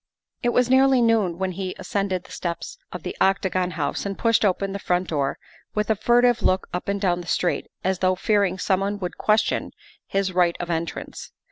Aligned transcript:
It 0.41 0.49
was 0.49 0.67
nearly 0.67 0.99
noon 0.99 1.37
when 1.37 1.51
he 1.51 1.75
ascended 1.77 2.23
the 2.23 2.31
steps 2.31 2.79
of 2.91 3.03
the 3.03 3.15
Octagon 3.21 3.69
House 3.69 4.03
and 4.03 4.17
pushed 4.17 4.43
open 4.43 4.73
the 4.73 4.79
front 4.79 5.09
door, 5.09 5.37
with 5.75 5.91
a 5.91 5.95
furtive 5.95 6.41
look 6.41 6.67
up 6.73 6.87
and 6.87 6.99
down 6.99 7.21
the 7.21 7.27
street, 7.27 7.67
as 7.83 7.99
though 7.99 8.15
fearing 8.15 8.57
someone 8.57 8.97
would 8.97 9.19
question 9.19 9.73
his 10.07 10.33
right 10.33 10.55
of 10.59 10.71
entrance. 10.71 11.31